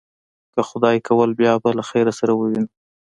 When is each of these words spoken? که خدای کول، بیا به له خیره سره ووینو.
که 0.53 0.61
خدای 0.69 0.97
کول، 1.07 1.29
بیا 1.39 1.53
به 1.63 1.69
له 1.77 1.83
خیره 1.89 2.13
سره 2.19 2.33
ووینو. 2.35 2.67